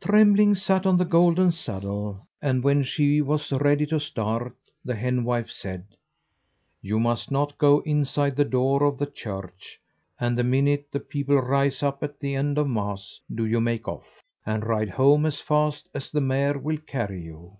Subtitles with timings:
[0.00, 5.48] Trembling sat on the golden saddle; and when she was ready to start, the henwife
[5.52, 5.84] said:
[6.82, 9.80] "You must not go inside the door of the church,
[10.18, 13.86] and the minute the people rise up at the end of Mass, do you make
[13.86, 17.52] off, and ride home as fast as the mare will carry you."